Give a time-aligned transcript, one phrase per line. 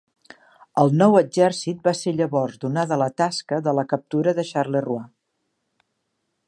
[0.83, 5.05] El nou exèrcit va ser llavors donada la tasca de la captura de Charleroi.